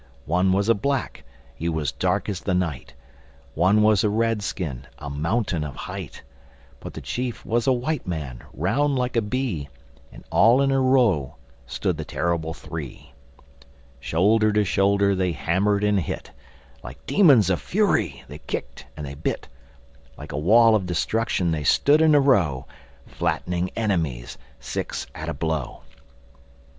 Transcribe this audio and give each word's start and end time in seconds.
One 0.25 0.51
was 0.51 0.67
a 0.67 0.73
Black—he 0.73 1.69
was 1.69 1.91
dark 1.91 2.27
as 2.27 2.39
the 2.39 2.55
night; 2.55 2.95
One 3.53 3.83
was 3.83 4.03
a 4.03 4.09
Red 4.09 4.41
skin, 4.41 4.87
a 4.97 5.11
mountain 5.11 5.63
of 5.63 5.75
height; 5.75 6.23
But 6.79 6.95
the 6.95 7.01
chief 7.01 7.45
was 7.45 7.67
a 7.67 7.71
White 7.71 8.07
Man, 8.07 8.41
round 8.51 8.95
like 8.95 9.15
a 9.15 9.21
bee; 9.21 9.69
And 10.11 10.23
all 10.31 10.59
in 10.63 10.71
a 10.71 10.81
row 10.81 11.35
stood 11.67 11.97
the 11.97 12.03
Terrible 12.03 12.51
Three. 12.51 13.13
Shoulder 13.99 14.51
to 14.53 14.65
shoulder, 14.65 15.13
they 15.13 15.33
hammered 15.33 15.83
and 15.83 15.99
hit. 15.99 16.31
Like 16.83 17.05
demons 17.05 17.51
of 17.51 17.61
fury 17.61 18.23
they 18.27 18.39
kicked 18.39 18.87
and 18.97 19.05
they 19.05 19.13
bit. 19.13 19.47
Like 20.17 20.31
a 20.31 20.35
wall 20.39 20.73
of 20.73 20.87
destruction 20.87 21.51
they 21.51 21.63
stood 21.63 22.01
in 22.01 22.15
a 22.15 22.19
row, 22.19 22.65
Flattening 23.05 23.69
enemies, 23.75 24.39
six 24.59 25.05
at 25.13 25.29
a 25.29 25.33
blow. 25.35 25.83